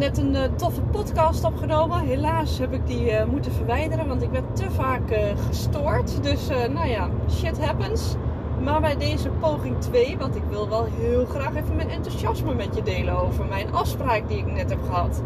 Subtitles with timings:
[0.00, 2.00] Net een uh, toffe podcast opgenomen.
[2.00, 6.22] Helaas heb ik die uh, moeten verwijderen, want ik werd te vaak uh, gestoord.
[6.22, 8.14] Dus nou ja, shit happens.
[8.62, 12.74] Maar bij deze poging 2, want ik wil wel heel graag even mijn enthousiasme met
[12.74, 15.22] je delen over mijn afspraak die ik net heb gehad.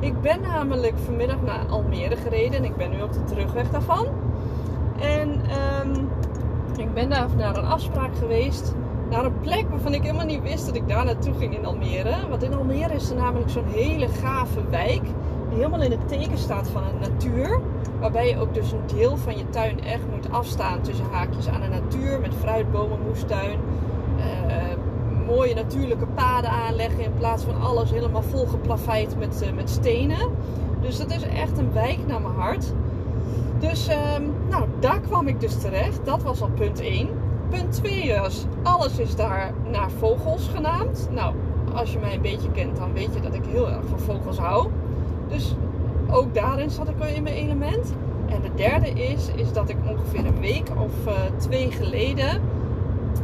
[0.00, 4.06] Ik ben namelijk vanmiddag naar Almere gereden en ik ben nu op de terugweg daarvan.
[5.00, 5.40] En
[5.80, 6.08] um,
[6.76, 8.74] ik ben daar naar een afspraak geweest
[9.10, 12.28] naar een plek waarvan ik helemaal niet wist dat ik daar naartoe ging in Almere.
[12.28, 15.02] Want in Almere is er namelijk zo'n hele gave wijk.
[15.48, 17.60] Die helemaal in het teken staat van de natuur.
[18.00, 21.60] Waarbij je ook dus een deel van je tuin echt moet afstaan tussen haakjes aan
[21.60, 22.20] de natuur.
[22.20, 23.58] Met fruitbomen, moestuin.
[24.18, 24.24] Uh,
[25.26, 27.04] mooie natuurlijke paden aanleggen.
[27.04, 30.30] In plaats van alles helemaal volgeplaveid met, uh, met stenen.
[30.80, 32.72] Dus dat is echt een wijk naar mijn hart.
[33.58, 33.96] Dus uh,
[34.48, 36.00] nou, daar kwam ik dus terecht.
[36.04, 37.08] Dat was al punt 1.
[37.50, 41.08] Punt 2 was, alles is daar naar vogels genaamd.
[41.10, 41.34] Nou,
[41.74, 44.38] als je mij een beetje kent, dan weet je dat ik heel erg van vogels
[44.38, 44.68] hou.
[45.28, 45.54] Dus
[46.10, 47.92] ook daarin zat ik wel in mijn element.
[48.26, 52.40] En de derde is, is dat ik ongeveer een week of uh, twee geleden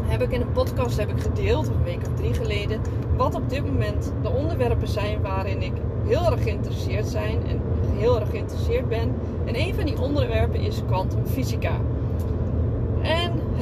[0.01, 2.81] heb ik in een podcast heb ik gedeeld, een week of drie geleden,
[3.17, 5.73] wat op dit moment de onderwerpen zijn waarin ik
[6.07, 7.61] heel erg geïnteresseerd zijn en
[7.97, 9.15] heel erg geïnteresseerd ben.
[9.45, 11.73] En een van die onderwerpen is kwantumfysica.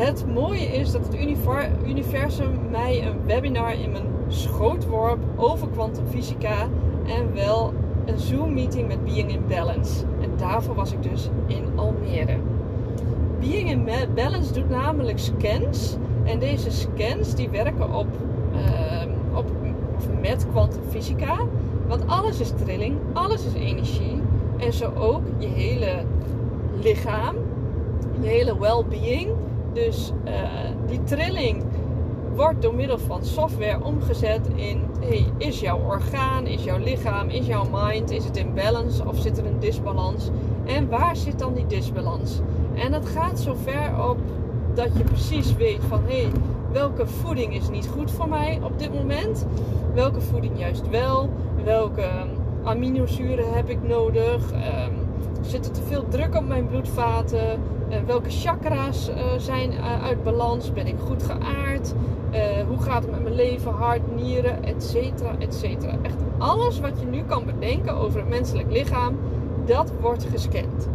[0.01, 1.17] Het mooie is dat het
[1.87, 6.69] universum mij een webinar in mijn schoot worp over kwantumfysica
[7.07, 7.73] en wel
[8.05, 10.05] een Zoom meeting met Being in Balance.
[10.21, 12.37] En daarvoor was ik dus in Almere.
[13.41, 18.09] Being in Balance doet namelijk scans en deze scans die werken op,
[18.55, 19.47] uh, op
[20.21, 21.39] met kwantumfysica.
[21.87, 24.23] Want alles is trilling, alles is energie
[24.57, 26.05] en zo ook je hele
[26.83, 27.35] lichaam
[28.21, 29.31] je hele well-being.
[29.73, 30.33] Dus uh,
[30.87, 31.65] die trilling
[32.35, 37.47] wordt door middel van software omgezet in: hey, is jouw orgaan, is jouw lichaam, is
[37.47, 40.29] jouw mind, is het in balance of zit er een disbalans?
[40.65, 42.41] En waar zit dan die disbalans?
[42.75, 44.19] En het gaat zo ver op
[44.75, 46.31] dat je precies weet van hé, hey,
[46.73, 49.47] welke voeding is niet goed voor mij op dit moment?
[49.95, 51.31] Welke voeding juist wel?
[51.65, 52.09] Welke
[52.65, 54.53] aminozuren heb ik nodig?
[54.53, 55.10] Um,
[55.41, 57.61] zit er te veel druk op mijn bloedvaten?
[57.91, 60.73] Uh, welke chakra's uh, zijn uh, uit balans?
[60.73, 61.95] Ben ik goed geaard?
[62.69, 65.97] hoe gaat het met mijn leven, hart, nieren, etcetera, etcetera.
[66.03, 69.19] Echt alles wat je nu kan bedenken over het menselijk lichaam,
[69.65, 70.89] dat wordt gescand.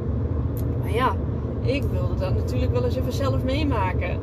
[0.81, 1.15] Maar ja,
[1.61, 4.19] ik wilde dat natuurlijk wel eens even zelf meemaken.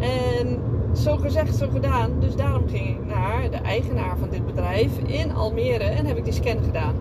[0.00, 0.58] En
[0.92, 2.10] zo gezegd, zo gedaan.
[2.20, 6.24] Dus daarom ging ik naar de eigenaar van dit bedrijf in Almere en heb ik
[6.24, 6.94] die scan gedaan.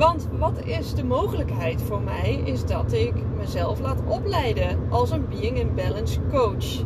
[0.00, 2.42] Want wat is de mogelijkheid voor mij?
[2.44, 6.82] Is dat ik mezelf laat opleiden als een Being in Balance coach.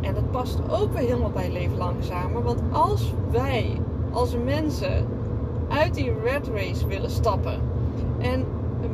[0.00, 2.42] En dat past ook weer helemaal bij Leven Langzamer.
[2.42, 3.80] Want als wij
[4.12, 5.06] als mensen
[5.68, 7.60] uit die red race willen stappen
[8.18, 8.44] en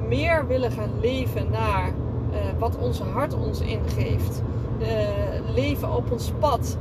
[0.09, 4.43] meer willen gaan leven naar uh, wat onze hart ons ingeeft,
[4.81, 4.89] uh,
[5.55, 6.79] leven op ons pad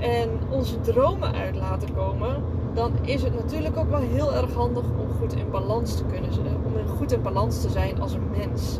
[0.00, 2.42] en onze dromen uit laten komen,
[2.74, 6.32] dan is het natuurlijk ook wel heel erg handig om goed in balans te kunnen
[6.32, 6.56] zijn.
[6.64, 8.78] Om goed in balans te zijn als een mens.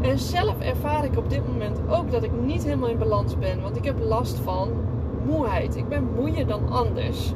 [0.00, 3.62] En zelf ervaar ik op dit moment ook dat ik niet helemaal in balans ben.
[3.62, 4.68] Want ik heb last van
[5.26, 5.76] moeheid.
[5.76, 7.32] Ik ben moeier dan anders.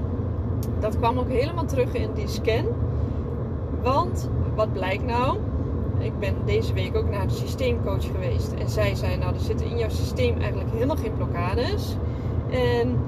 [0.79, 2.65] Dat kwam ook helemaal terug in die scan.
[3.83, 5.39] Want wat blijkt nou?
[5.99, 8.53] Ik ben deze week ook naar de systeemcoach geweest.
[8.53, 11.97] En zij zei: Nou, er zitten in jouw systeem eigenlijk helemaal geen blokkades.
[12.51, 12.99] En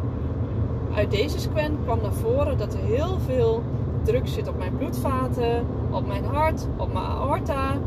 [0.94, 3.62] uit deze scan kwam naar voren dat er heel veel
[4.02, 7.78] druk zit op mijn bloedvaten, op mijn hart, op mijn aorta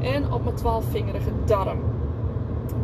[0.00, 1.78] en op mijn twaalfvingerige darm.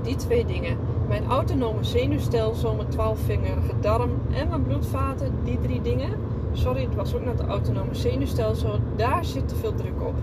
[0.03, 0.77] Die twee dingen.
[1.09, 6.11] Mijn autonome zenuwstelsel, mijn twaalfvingerige darm en mijn bloedvaten, die drie dingen.
[6.53, 8.79] Sorry, het was ook naar het autonome zenuwstelsel.
[8.97, 10.15] Daar zit te veel druk op.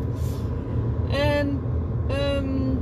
[1.10, 1.60] En
[2.38, 2.73] um,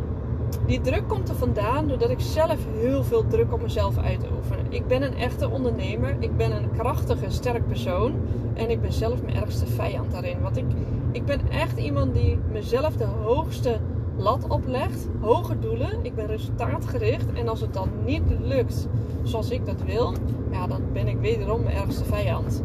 [0.66, 4.58] die druk komt er vandaan doordat ik zelf heel veel druk op mezelf uitoefen.
[4.70, 6.16] Ik ben een echte ondernemer.
[6.20, 8.14] Ik ben een krachtige, sterk persoon.
[8.54, 10.42] En ik ben zelf mijn ergste vijand daarin.
[10.42, 10.66] Want ik,
[11.12, 13.80] ik ben echt iemand die mezelf de hoogste
[14.18, 15.08] lat oplegt.
[15.20, 16.00] Hoge doelen.
[16.02, 17.34] Ik ben resultaatgericht.
[17.34, 18.88] En als het dan niet lukt
[19.24, 20.14] zoals ik dat wil,
[20.52, 22.64] ja, dan ben ik wederom mijn ergste vijand.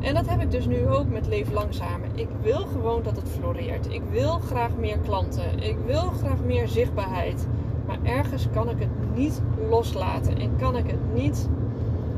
[0.00, 2.08] En dat heb ik dus nu ook met Leef Langzamer.
[2.14, 3.92] Ik wil gewoon dat het floreert.
[3.92, 5.58] Ik wil graag meer klanten.
[5.58, 7.46] Ik wil graag meer zichtbaarheid.
[7.86, 10.38] Maar ergens kan ik het niet loslaten.
[10.38, 11.48] En kan ik het niet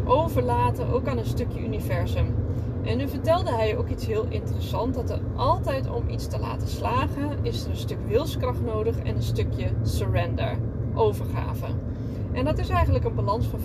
[0.04, 2.34] overlaten ook aan een stukje universum.
[2.82, 4.96] En nu vertelde hij ook iets heel interessants.
[4.96, 9.16] Dat er altijd om iets te laten slagen is er een stuk wilskracht nodig en
[9.16, 10.56] een stukje surrender.
[10.94, 11.66] Overgave.
[12.32, 13.64] En dat is eigenlijk een balans van 50-50.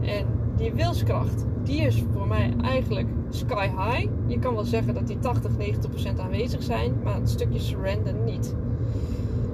[0.00, 0.26] En
[0.56, 4.08] die wilskracht, die is voor mij eigenlijk sky high.
[4.26, 5.50] Je kan wel zeggen dat die 80,
[6.16, 8.54] 90% aanwezig zijn, maar het stukje surrender niet.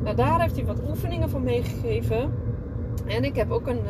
[0.02, 2.30] Nou, daar heeft hij wat oefeningen voor meegegeven.
[3.06, 3.80] En ik heb ook een,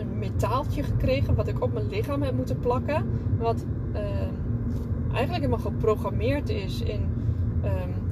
[0.00, 3.04] een, metaaltje gekregen wat ik op mijn lichaam heb moeten plakken.
[3.38, 4.00] Wat uh,
[5.12, 7.00] eigenlijk helemaal geprogrammeerd is in
[7.64, 8.09] um,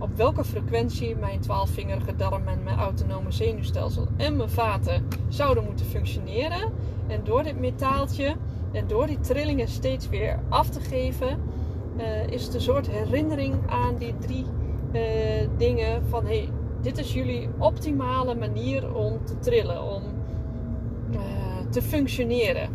[0.00, 5.86] op welke frequentie mijn twaalfvingerige darm en mijn autonome zenuwstelsel en mijn vaten zouden moeten
[5.86, 6.72] functioneren.
[7.06, 8.36] En door dit metaaltje
[8.72, 11.40] en door die trillingen steeds weer af te geven,
[11.96, 14.44] uh, is het een soort herinnering aan die drie
[14.92, 15.00] uh,
[15.56, 16.48] dingen van hey,
[16.80, 20.02] dit is jullie optimale manier om te trillen, om
[21.12, 21.20] uh,
[21.70, 22.68] te functioneren.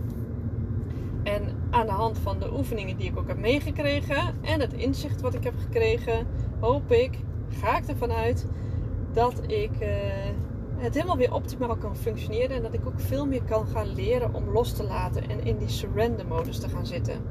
[1.76, 5.34] Aan de hand van de oefeningen die ik ook heb meegekregen en het inzicht wat
[5.34, 6.28] ik heb gekregen,
[6.60, 7.20] hoop ik,
[7.50, 8.48] ga ik ervan uit
[9.14, 9.88] dat ik uh,
[10.76, 14.34] het helemaal weer optimaal kan functioneren en dat ik ook veel meer kan gaan leren
[14.34, 17.22] om los te laten en in die surrender modus te gaan zitten.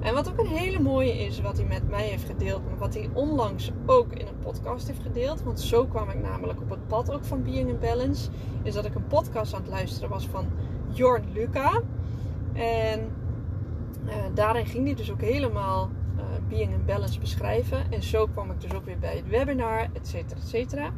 [0.00, 2.94] En wat ook een hele mooie is, wat hij met mij heeft gedeeld, maar wat
[2.94, 6.86] hij onlangs ook in een podcast heeft gedeeld, want zo kwam ik namelijk op het
[6.86, 8.30] pad ook van Being in Balance,
[8.62, 10.46] is dat ik een podcast aan het luisteren was van
[10.92, 11.82] Jorn Luca.
[12.52, 13.24] En
[14.06, 17.92] uh, daarin ging hij dus ook helemaal uh, Being in Balance beschrijven.
[17.92, 20.92] En zo kwam ik dus ook weer bij het webinar, et cetera, et cetera.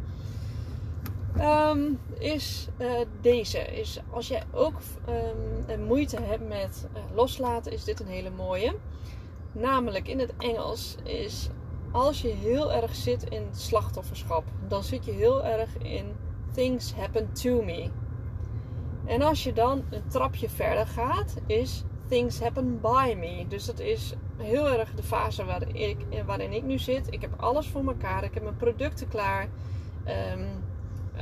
[1.71, 2.91] Um, is uh,
[3.21, 3.59] deze.
[3.59, 4.75] Is als jij ook
[5.69, 8.75] um, moeite hebt met loslaten, is dit een hele mooie.
[9.53, 11.49] Namelijk in het Engels is
[11.91, 16.07] als je heel erg zit in slachtofferschap, dan zit je heel erg in
[16.53, 17.91] things happen to me.
[19.05, 23.45] En als je dan een trapje verder gaat, is things happen by me.
[23.49, 25.97] Dus dat is heel erg de fase waarin ik,
[26.27, 27.13] waarin ik nu zit.
[27.13, 28.25] Ik heb alles voor elkaar.
[28.25, 29.49] Ik heb mijn producten klaar.
[30.33, 30.47] Um,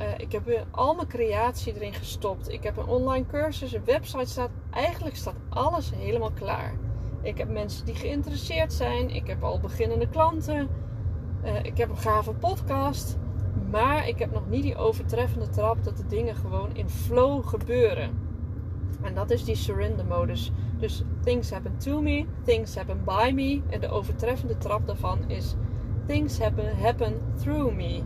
[0.00, 2.52] uh, ik heb al mijn creatie erin gestopt.
[2.52, 4.50] Ik heb een online cursus, een website staat.
[4.70, 6.74] Eigenlijk staat alles helemaal klaar.
[7.22, 9.10] Ik heb mensen die geïnteresseerd zijn.
[9.10, 10.68] Ik heb al beginnende klanten.
[11.44, 13.16] Uh, ik heb een gave podcast.
[13.70, 18.25] Maar ik heb nog niet die overtreffende trap dat de dingen gewoon in flow gebeuren.
[19.06, 20.52] En dat is die surrender modus.
[20.78, 23.60] Dus things happen to me, things happen by me.
[23.68, 25.54] En de overtreffende trap daarvan is
[26.06, 28.02] things happen, happen through me.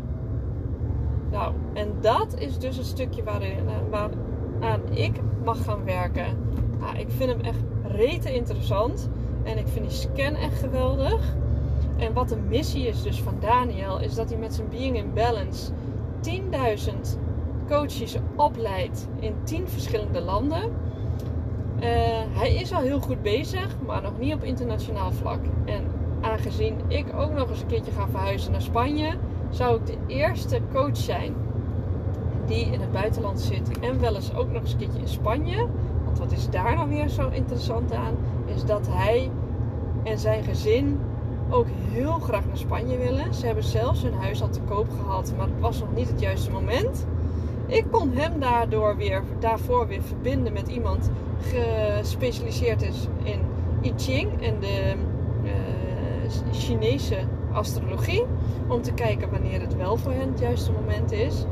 [1.30, 6.38] Nou, en dat is dus een stukje waarin, uh, waaraan ik mag gaan werken.
[6.78, 9.08] Nou, ik vind hem echt rete interessant.
[9.42, 11.34] En ik vind die scan echt geweldig.
[11.96, 15.12] En wat de missie is dus van Daniel, is dat hij met zijn Being in
[15.14, 15.72] Balance
[16.20, 17.18] 10.000
[17.68, 20.72] coaches opleidt in 10 verschillende landen.
[21.80, 21.86] Uh,
[22.38, 25.40] hij is al heel goed bezig, maar nog niet op internationaal vlak.
[25.64, 25.84] En
[26.20, 29.14] aangezien ik ook nog eens een keertje ga verhuizen naar Spanje,
[29.50, 31.34] zou ik de eerste coach zijn
[32.46, 35.66] die in het buitenland zit en wel eens ook nog eens een keertje in Spanje.
[36.04, 38.16] Want wat is daar nou weer zo interessant aan?
[38.54, 39.30] Is dat hij
[40.02, 41.00] en zijn gezin
[41.50, 43.34] ook heel graag naar Spanje willen.
[43.34, 46.20] Ze hebben zelfs hun huis al te koop gehad, maar het was nog niet het
[46.20, 47.06] juiste moment.
[47.66, 53.40] Ik kon hem daardoor weer, daarvoor weer verbinden met iemand gespecialiseerd is in
[53.82, 54.94] I Ching en de
[55.44, 55.50] uh,
[56.52, 57.16] Chinese
[57.52, 58.24] astrologie.
[58.68, 61.44] Om te kijken wanneer het wel voor hen het juiste moment is.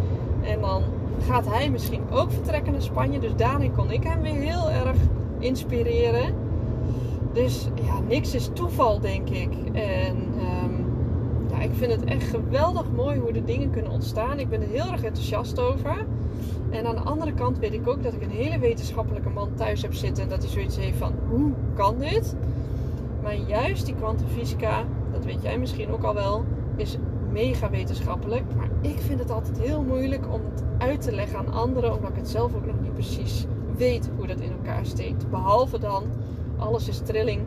[0.43, 0.83] En dan
[1.27, 3.19] gaat hij misschien ook vertrekken naar Spanje.
[3.19, 4.97] Dus daarin kon ik hem weer heel erg
[5.39, 6.35] inspireren.
[7.33, 9.51] Dus ja, niks is toeval, denk ik.
[9.73, 10.68] En um,
[11.61, 14.39] ik vind het echt geweldig mooi hoe de dingen kunnen ontstaan.
[14.39, 16.07] Ik ben er heel erg enthousiast over.
[16.71, 19.83] En aan de andere kant weet ik ook dat ik een hele wetenschappelijke man thuis
[19.83, 20.23] heb zitten.
[20.23, 22.37] En dat hij zoiets heeft van, hoe kan dit?
[23.23, 26.45] Maar juist die kwantumfysica, dat weet jij misschien ook al wel,
[26.77, 26.97] is
[27.33, 28.45] mega wetenschappelijk.
[28.57, 32.11] Maar ik vind het altijd heel moeilijk om het uit te leggen aan anderen, omdat
[32.11, 33.47] ik het zelf ook nog niet precies
[33.77, 35.31] weet hoe dat in elkaar steekt.
[35.31, 36.05] Behalve dan,
[36.57, 37.41] alles is trilling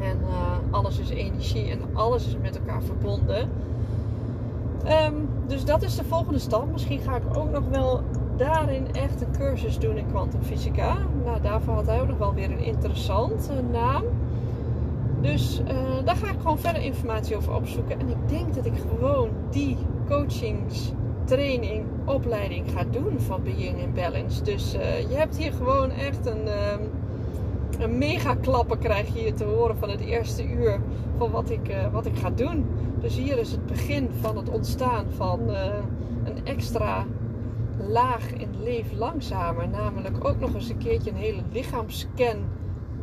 [0.00, 3.50] en uh, alles is energie en alles is met elkaar verbonden.
[4.86, 6.72] Um, dus dat is de volgende stap.
[6.72, 8.00] Misschien ga ik ook nog wel
[8.36, 10.96] daarin echt een cursus doen in kwantumfysica.
[11.24, 14.04] Nou, daarvoor had hij ook nog wel weer een interessante naam.
[15.20, 18.00] Dus uh, daar ga ik gewoon verder informatie over opzoeken.
[18.00, 19.76] En ik denk dat ik gewoon die
[20.08, 24.42] coachingstraining, opleiding ga doen van Being in Balance.
[24.42, 26.52] Dus uh, je hebt hier gewoon echt een, uh,
[27.82, 30.80] een mega klappen krijg je hier te horen van het eerste uur
[31.18, 32.66] van wat ik, uh, wat ik ga doen.
[33.00, 35.64] Dus hier is het begin van het ontstaan van uh,
[36.24, 37.06] een extra
[37.88, 39.68] laag in Leef Langzamer.
[39.68, 42.36] Namelijk ook nog eens een keertje een hele lichaamsscan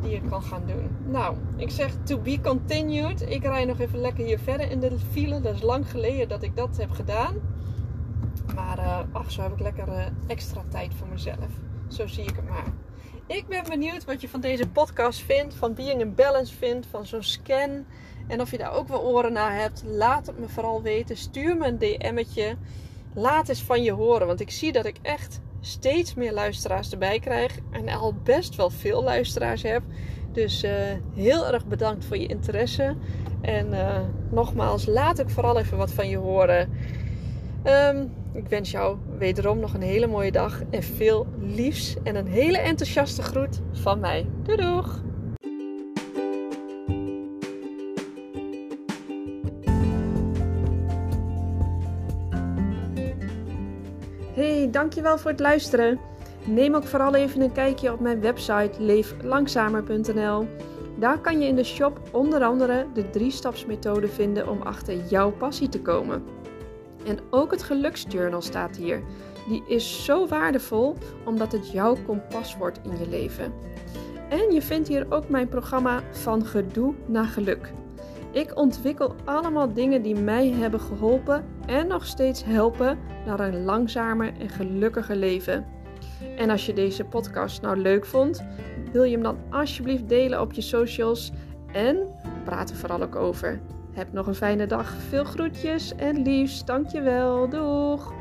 [0.00, 0.88] die je kan gaan doen.
[1.10, 3.30] Nou, ik zeg to be continued.
[3.30, 5.40] Ik rij nog even lekker hier verder in de file.
[5.40, 7.34] Dat is lang geleden dat ik dat heb gedaan.
[8.54, 11.48] Maar uh, ach, zo heb ik lekker extra tijd voor mezelf.
[11.88, 12.72] Zo zie ik het maar.
[13.28, 17.06] Ik ben benieuwd wat je van deze podcast vindt, van Being in Balance vindt, van
[17.06, 17.84] zo'n scan.
[18.26, 21.16] En of je daar ook wel oren naar hebt, laat het me vooral weten.
[21.16, 22.56] Stuur me een DM'tje.
[23.14, 27.18] Laat eens van je horen, want ik zie dat ik echt steeds meer luisteraars erbij
[27.18, 27.58] krijg.
[27.70, 29.82] En al best wel veel luisteraars heb.
[30.32, 30.70] Dus uh,
[31.14, 32.96] heel erg bedankt voor je interesse.
[33.40, 36.72] En uh, nogmaals, laat ik vooral even wat van je horen.
[37.68, 42.26] Um, ik wens jou wederom nog een hele mooie dag en veel liefs en een
[42.26, 44.26] hele enthousiaste groet van mij.
[44.42, 45.02] Doei doeg!
[54.34, 56.00] Hey, dankjewel voor het luisteren.
[56.44, 60.48] Neem ook vooral even een kijkje op mijn website leeflangzamer.nl.
[60.98, 65.68] Daar kan je in de shop onder andere de drie-stapsmethode vinden om achter jouw passie
[65.68, 66.22] te komen.
[67.06, 69.02] En ook het geluksjournal staat hier.
[69.48, 73.52] Die is zo waardevol omdat het jouw kompas wordt in je leven.
[74.28, 77.72] En je vindt hier ook mijn programma Van Gedoe naar Geluk.
[78.32, 84.32] Ik ontwikkel allemaal dingen die mij hebben geholpen en nog steeds helpen naar een langzamer
[84.38, 85.66] en gelukkiger leven.
[86.36, 88.44] En als je deze podcast nou leuk vond,
[88.92, 91.32] wil je hem dan alsjeblieft delen op je socials
[91.72, 91.96] en
[92.44, 93.60] praat er vooral ook over.
[93.92, 94.94] Heb nog een fijne dag.
[95.08, 96.66] Veel groetjes en liefst.
[96.66, 97.48] Dankjewel.
[97.48, 98.12] Doeg!